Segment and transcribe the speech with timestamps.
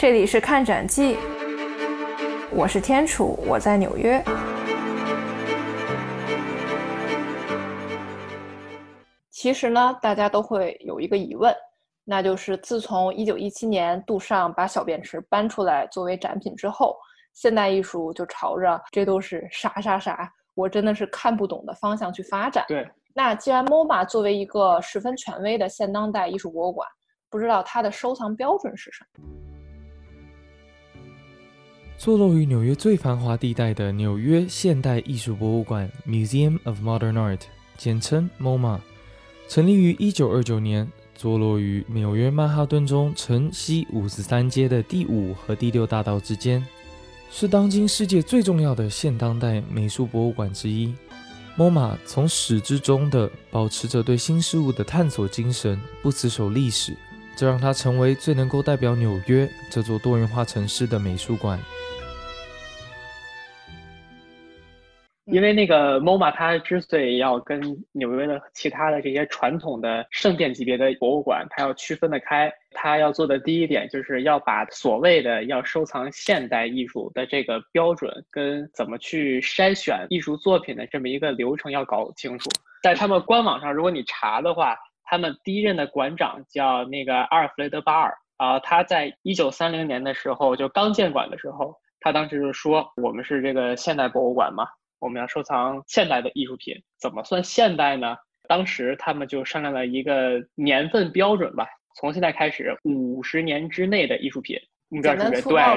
[0.00, 1.16] 这里是看展记，
[2.52, 4.22] 我是天楚，我在纽约。
[9.28, 11.52] 其实呢，大家都会有一个疑问，
[12.04, 16.96] 那就是自从一九一七年杜尚把小便池搬出来作为展品之后，
[17.34, 22.64] 现代艺术就朝着这都是啥啥啥，我真的是看不懂的方向去发展。
[22.68, 26.88] 对，那既然 MoMA 作为一个十分权威的现当代艺术博物馆，
[27.28, 29.28] 不知道它的收藏标准是什么？
[31.98, 37.40] 坐落于纽约最繁华地带的纽约现代艺术博物馆 （Museum of Modern Art），
[37.76, 38.78] 简称 MoMA。
[39.48, 46.64] 成立于一九二九年，坐落于纽约曼哈顿中城西五十三街的第五和第六大道之间，
[47.32, 50.94] 是当今世界最重要的现当代美术博物馆之一。
[51.56, 56.96] MoMA 从始至终的保持着对新事物的探索精神，不死守历史，
[57.34, 61.60] 这让它成为最能够代表纽约这座多元化城市的美术馆。
[65.30, 67.60] 因为那个 MoMA 它之所以要跟
[67.92, 82.48] 纽约的其他的这些传统的圣殿级别的博物馆，它要区分的开，它要做的第一点就是要把所谓的要收藏现代艺术的这个标准跟怎么去筛选艺术作品的这么一个流程要搞清楚。
[82.82, 94.66] 在他们官网上，如果你查的话，他们第一任的馆长叫那个阿尔弗雷德巴尔啊，他在一九三零年的时候就刚建馆的时候，他当时就说我们是这个现代博物馆嘛。
[95.00, 98.16] 我们要收藏现代的艺术品，怎么算现代呢？
[98.48, 105.14] 当时他们就商量了一个年份标准吧，从现在开始，五十年之内的艺术品，目标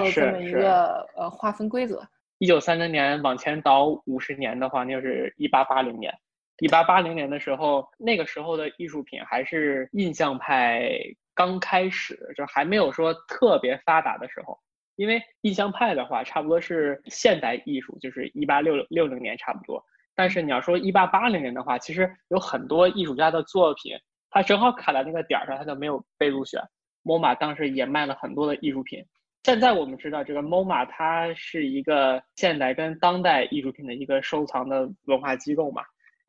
[0.06, 2.02] 是对，是是个呃划分规则。
[2.38, 6.14] 一九三零年往前倒五十年的话，那就是一八八零年。
[6.60, 10.92] 一八八零年的时候，那个时候的艺术品还是印象派
[11.36, 14.58] 刚开始，就还没有说特别发达的时候。
[14.96, 19.84] 因为印象派的话，差不多是现代艺术，就是一八六六零年差不多。
[20.14, 23.96] 但是你要说一八八零年的话，其实有很多艺术家的作品，
[24.30, 26.62] 他正好卡在那个点儿上，他就没有被入选。
[27.04, 29.04] MoMA 当时也卖了很多的艺术品。
[29.44, 35.82] 现在我们知道，这个 MoMA 它是一个现代跟当代艺术品的一个收藏的文化机构嘛。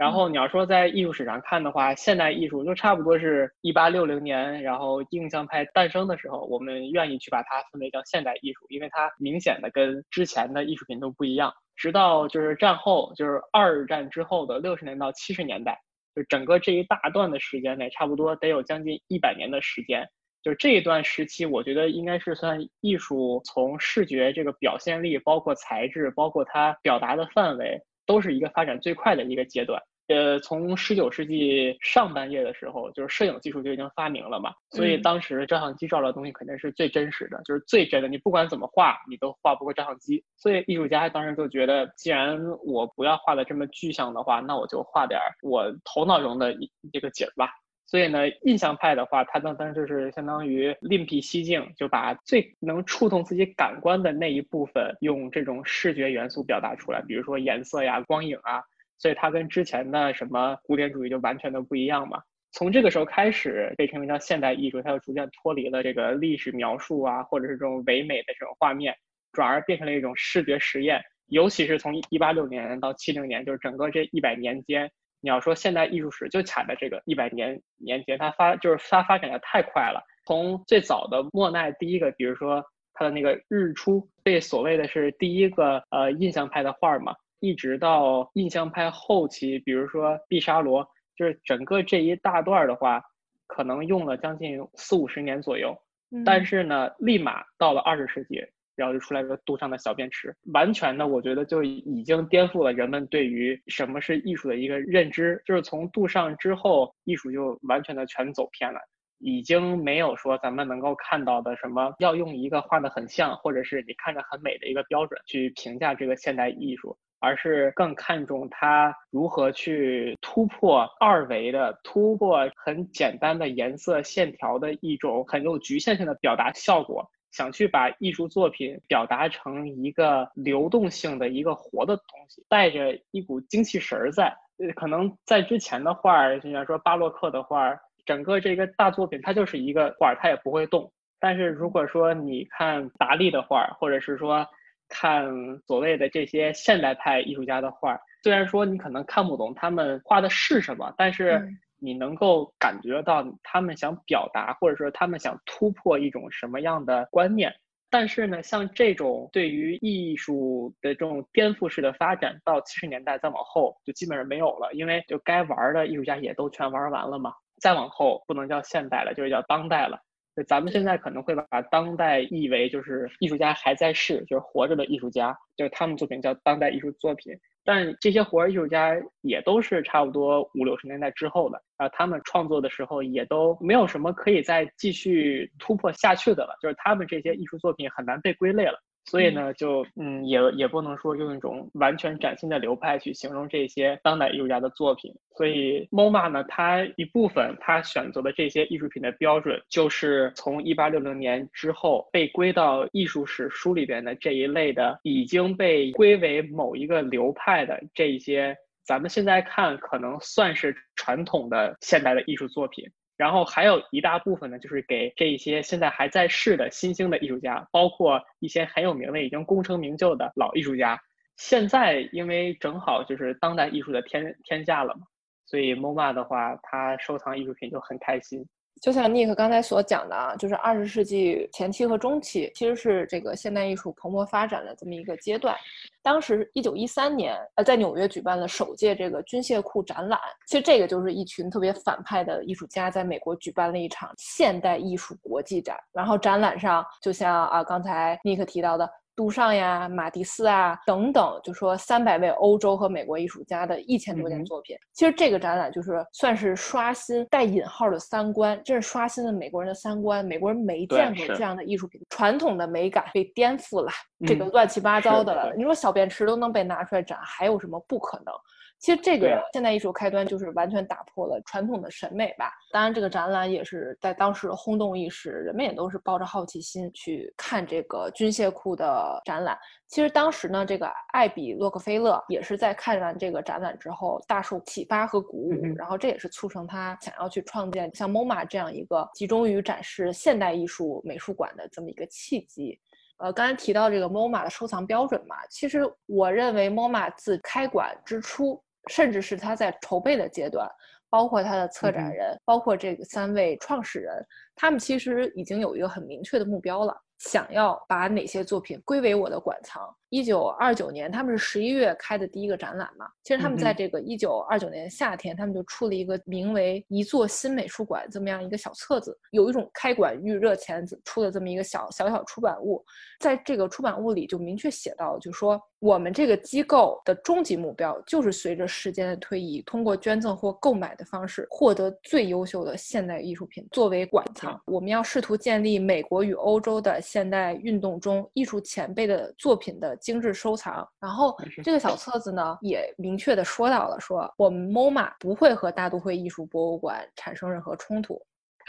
[0.03, 11.55] 然后你要说在艺术史上看的话，现代艺术就差不多是一八六零年，然后印象派诞生的时候，我们愿意去把它分为叫现代艺术，因为它明显的跟之前的艺术品都不一样。
[11.77, 15.79] 直到就是战后，就是二战之后的六十年到七十年代，
[16.17, 20.05] 就整个这一大段的时间内，差不多得有将近一百年的时间。
[20.43, 29.81] 就这一段时期，我觉得应该是算艺术从视觉这个表现力，包括材质，包括它表达的范围，都是一个发展最快的一个阶段。
[30.13, 38.09] 呃，从十九世纪上半叶的时候，就是摄影技术就已经发明了嘛，所以当时照相机照的东西肯定是最真实的，就是最真的。
[38.09, 40.23] 你不管怎么画，你都画不过照相机。
[40.37, 46.55] 所以艺术家当时就觉得，既然我不要画的这么具象的话，那我就画点我头脑中的
[46.93, 47.51] 这个景儿吧。
[47.85, 58.63] 所以呢，印象派的话，它当当时就是相当于另辟蹊径，就把最能触动自己感官的那一部分，用这种视觉元素表达出来，比如说颜色呀、光影啊。
[59.03, 62.23] 所以它跟之前的什么古典主义就完全的不一样嘛。
[62.53, 68.95] 从这个时候开始被称为叫现代艺术，它就逐渐脱离了这个历史描述啊，或者是这种唯美的这种画面，
[69.33, 71.03] 转而变成了一种视觉实验。
[71.27, 74.89] 尤其是从一八六年到七零年，就是整个这一百年间，
[75.21, 80.01] 你要说现代艺术史就卡在这个一百年年间，它发就是它发展的太快了。
[80.25, 82.65] 从最早的莫奈第一个，比如说
[82.95, 87.17] 他的那个日出，被所谓的是第一个呃印象派的画嘛。
[87.43, 93.03] 一直到印象派后期，比如说毕沙罗，就是整个这一大段的话，
[93.49, 95.77] 可能用了将近四五十年左右。
[96.25, 98.41] 但是呢，立马到了二十世纪，
[98.77, 105.43] 然后就出来个杜尚的小便池，完全的，我觉得就已经颠覆了人们对于什么是艺术的一个认知。
[105.45, 108.79] 就是从杜尚之后，艺术就完全的全走偏了，
[109.23, 116.99] 已经没有说咱们能够看到的什么要用一个画的很像，或者是你看着很美的一个标准去评价这个现代艺术。
[117.25, 134.37] 而是更看重它如何去突破二维的、突破很简单的颜色线条的一种很有局限性的表达效果，想去把艺术作品表达成一个流动性的一个活的东西，带着一股精气神儿在。
[134.59, 140.93] 呃，可能在之前的画儿，就像说巴洛克的画儿，整个这个大作品它就是一个画儿，它也不会动。
[141.21, 144.47] 但是如果说你看达利的画儿，或者是说。
[144.95, 145.27] 看
[145.67, 157.51] 所谓的这些现代派艺术家的画，虽然说你可能看不懂他们画的是什么，但是你能够感觉到他们想表达，或者说他们想突破一种什么样的观念。
[157.89, 167.33] 但是呢，像这种对于艺术的这种颠覆式的发展，到七十年代再往后就基本上没有了，因为就该玩的艺术家也都全玩完了嘛。
[167.63, 170.01] 再往后不能叫现代了，就是叫当代了。
[170.35, 177.33] 就咱们现在可能会把当代译为就是艺术家还在世，就是活着的艺术家，就是他们作品叫当代艺术作品。
[177.65, 188.83] 但这些活艺术家也都是差不多五六十年代之后的，啊，他们创作的时候也都没有什么可以再继续突破下去的了，就是他们这些艺术作品很难被归类了。
[189.05, 195.13] 所以呢，就嗯，也也不能说用一种完全崭新的流派去形容这些当代艺术家的作品。
[195.37, 212.89] 所以，MoMA 呢，它一部分它选择的这些艺术品的标准，就是从一八六零年之后被归到艺术史书里边的这一类的，已经被归为某一个流派的这一些，咱们现在看可能算是传统的现代的艺术作品。
[213.23, 221.01] 然后还有一大部分呢，就是给这一些现在还在世的新兴的艺术家，包括一些很有名的、已经功成名就的老艺术家。
[221.37, 225.03] 现在因为正好就是当代艺术的天天下了嘛，
[225.47, 228.45] 所以 MoMA 的话，他收藏艺术品就很开心。
[228.81, 235.57] 就像 Nick 刚才所讲的啊，就是二十世纪前期和中期，其实是这个现代艺术蓬勃发展的这么一个阶段。
[236.03, 240.19] 当时一九一三年，呃，在纽约举办了首届这个军械库展览。
[240.49, 245.77] 其实这个就是一群特别反派的艺术家在美国举办了一场现代艺术国际展。
[245.93, 248.89] 然后展览上，就像啊刚才 Nick 提到的。
[249.15, 254.77] 杜尚呀、马蒂斯啊等等，就说三百位欧洲和美国艺术家的一千多件作品。
[254.93, 260.25] 其实这个展览就是算是刷新带引号的三观，这是刷新了美国人的三观。
[260.25, 263.91] 美国人没见过这样的艺术品，传统的美感被颠覆了，
[264.27, 265.53] 这个乱七八糟的了。
[265.57, 268.35] 你说小便池都能被拿出来展，还有什么不可能？
[268.83, 272.51] 其实这个现代艺术开端就是完全打破了传统的审美吧。
[272.73, 279.57] 当然，这个展览也是在当时轰动一时，人们也都是抱着好奇心去看这个军械库的展览。
[279.87, 292.77] 其实当时呢，这个艾比洛克菲勒也是在看完这个展览之后大受启发和鼓舞，然后这也是促成他想要去创建像 MoMA 这样一个集中于展示现代艺术美术馆的这么一个契机。
[293.19, 298.61] 呃，刚才提到这个 MoMA 的收藏标准嘛，其实我认为 MoMA 自开馆之初。
[298.89, 300.69] 甚至是他在筹备的阶段，
[301.09, 309.83] 包括他的策展人，包括这个三位创始人，他们其实已经有一个很明确的目标了，想要把哪些作品归为我的馆藏。
[310.11, 313.07] 一九二九年，他们是十一月开的第一个展览嘛。
[313.23, 322.85] 其实他们在这个一九二九年夏天，他们就出了一个名为《一座新美术馆》这么样一个小册子，有一种开馆预热前出的这么一个小小小出版物。
[323.21, 334.61] 在这个出版物里就明确写到，就说我们这个机构的终极目标就是随着时间的推移，通过捐赠或购买的方式，获得最优秀的现代艺术品作为馆藏。
[334.67, 339.93] 我们要试图建立美国与欧洲的现代运动中艺术前辈的作品的。
[340.03, 348.21] 精致收藏，然后这个小册子呢也明确的说到了，说我们 MoMA 不会和大都会艺术博物馆产生任何冲突。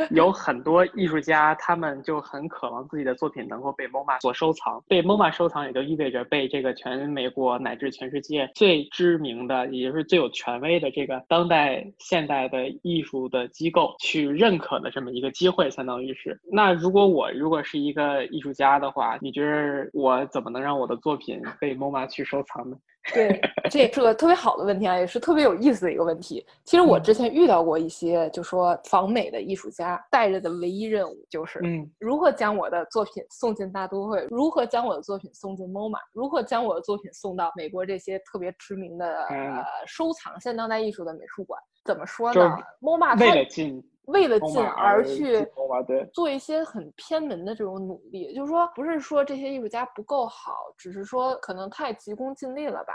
[0.10, 4.84] 有很多艺术家，他们就很渴望自己的作品能够被 MoMA 所收藏。
[4.88, 16.40] 被 MoMA 收藏，也就意味着被这个全美国乃至全世界最知名的，也就是最有权威的这个当代现代的艺术的机构去认可的这么一个机会，相当于是。
[16.52, 22.78] 那如果我如果是一个艺术家的话，你觉得我怎么能让我的作品被 MoMA 去收藏呢？
[23.14, 26.46] 对，这也是个特别好的问题啊，也是特别有意思的一个问题。
[26.64, 41.62] 其实我之前遇到过一些，就说访美的艺术家带着的唯一任务就是，嗯，如何将我的作品送进大都会，如何将我的作品送进 MoMA，如何将我的作品送到美国这些特别知名的呃收藏现当代艺术的美术馆。
[41.84, 43.84] 怎么说呢？MoMA 为了进。
[44.06, 45.48] 为了进而去
[46.14, 52.94] 做一些很偏门的这种努力，就是说，不是说这些艺术家不够好，只是说可能太急功近利了吧。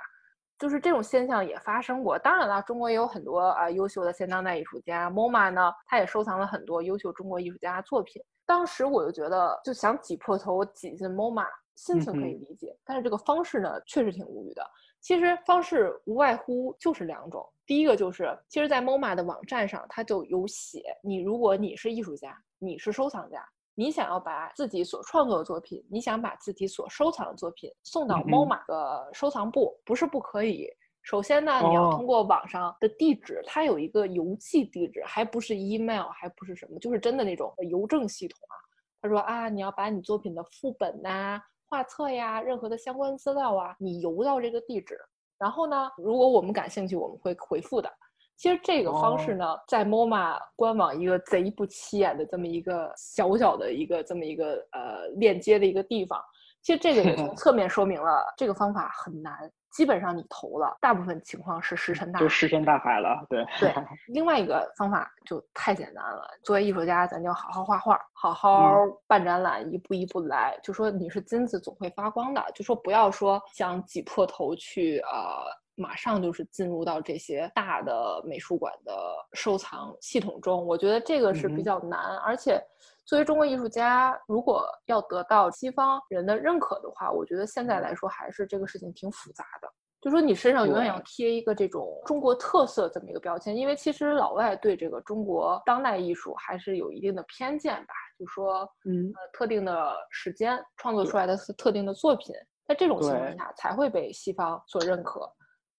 [0.59, 2.19] 就是这种现象也发生过。
[2.19, 8.21] 当然了，中国也有很多啊优秀的现当代艺术家，MoMA 呢，他也收藏了很多优秀中国艺术家的作品。
[8.49, 14.64] 当时我就觉得，就想挤破头挤进 MoMA，心情可以理解，但是这个方式呢，确实挺无语的。
[15.02, 17.47] 其实方式无外乎就是两种。
[17.67, 30.67] 第一个就是，其实，在 MoMA 的网站上，它就有写，你如果你是艺术家，你是收藏家，你想要把自己所创作的作品，你想把自己所收藏的作品送到 MoMA 的收藏部，不是不可以。
[31.09, 38.55] 首先呢，你要通过网上的地址，它有一个邮寄地址，还不是 email，还不是什么，就是真的那种邮政系统啊。
[39.00, 44.99] 他说啊，你要把你作品的副本呐、画册呀、任何的相关资料啊，你邮到这个地址。
[45.38, 47.91] 然后呢，如果我们感兴趣，我们会回复的。
[48.37, 56.23] 其实这个方式呢，在 MoMA 官网一个贼不起眼的这么一个小小的一个这么一个呃链接的一个地方，
[56.69, 59.51] 其实这个也从 侧面说明了这个方法很难。
[59.71, 63.25] 基本上你投了，大部分情况是石沉大海，就石沉大海了。
[63.31, 63.75] 对对，
[64.09, 66.29] 另外一个方法就太简单了。
[66.43, 68.75] 作为艺术家，咱就好好画画，好好
[69.07, 70.59] 办展览，一步一步来。
[70.63, 72.45] 就说你是金子，总会发光的。
[72.55, 75.45] 就说不要说想挤破头去呃，
[75.78, 78.92] 马上就是进入到这些大的美术馆的
[79.32, 80.66] 收藏系统中。
[80.66, 82.61] 我觉得这个是比较难，而且。
[83.06, 89.68] 作为中国艺术家，如果要得到西方人的认可的话，我觉得现在来说还是这个事情挺复杂的。
[89.99, 97.94] 就说你身上永远要贴一个这种中国特色这么一个标签，因为其实老外对这个中国当代艺术还是有一定的偏见吧。
[98.18, 102.35] 就说，嗯，特定的时间创作出来的是特定的作品，
[102.66, 105.20] 在这种情况下才会被西方所认可。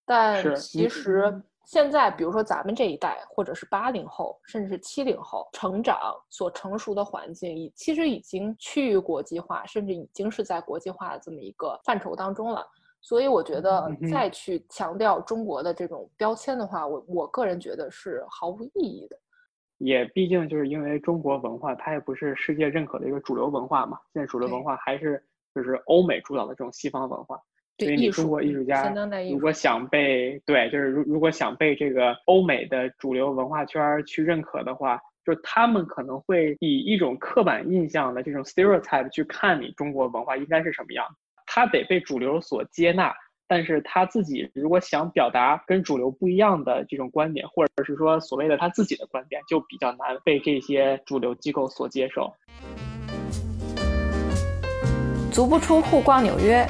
[0.09, 1.41] 但其实。
[1.65, 12.65] 现在，比如说咱们这一代，或者是八零后，甚至是七零后，成长所成熟的环境，已其实已经趋于国际化，甚至已经是在国际化的这么一个范畴当中了。
[13.01, 19.15] 所以，我觉得再去强调中国的这种标签的话，我我个人觉得是毫无意义的。
[19.77, 23.99] 也毕竟就是因为中国文化，它也不是世界认可的一个主流文化嘛。
[24.11, 25.23] 现在主流文化还是
[25.53, 27.39] 就是欧美主导的这种西方文化。
[27.79, 28.93] 所以你中国艺术家
[29.31, 41.05] 如果想被对，就是如如果想被这个欧美的主流文化圈去认可的话，就他们可能会以一种刻板印象的这种 stereotype 去看你中国文化应该是什么样。
[41.45, 43.13] 他得被主流所接纳，
[43.47, 52.33] 但是他自己如果想表达跟主流不一样的这种观点，或者是说所谓的他自己的观点，就比较难被这些主流机构所接受。
[55.31, 56.65] 足不出户逛纽约。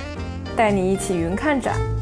[0.60, 1.99] 带你一起云看展。